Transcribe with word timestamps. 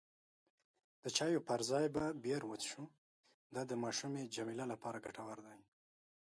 د 1.03 1.05
چایو 1.17 1.45
پر 1.47 1.59
ځای 1.71 1.85
به 1.95 2.03
بیر 2.23 2.41
وڅښو، 2.45 2.83
دا 3.53 3.61
د 3.67 3.71
ماشومې 3.83 4.23
جميله 4.35 4.65
لپاره 4.73 5.03
ګټور 5.05 5.37
دی. 5.47 5.59